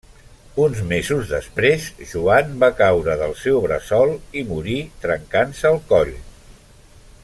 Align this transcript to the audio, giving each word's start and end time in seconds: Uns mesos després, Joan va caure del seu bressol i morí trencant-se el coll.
Uns 0.61 0.79
mesos 0.91 1.27
després, 1.33 1.85
Joan 2.13 2.57
va 2.65 2.71
caure 2.81 3.19
del 3.21 3.37
seu 3.43 3.61
bressol 3.69 4.17
i 4.43 4.47
morí 4.55 4.81
trencant-se 5.05 5.75
el 5.75 5.83
coll. 5.93 6.15